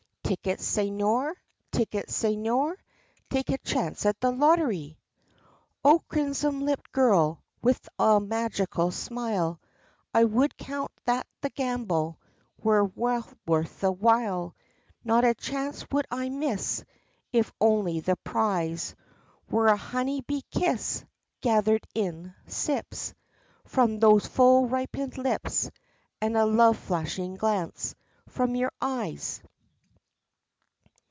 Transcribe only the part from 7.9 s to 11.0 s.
the magical smile, I would count